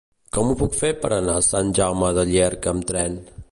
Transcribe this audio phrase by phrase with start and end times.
[0.37, 3.23] Com ho puc fer per anar a Sant Jaume de Llierca amb tren?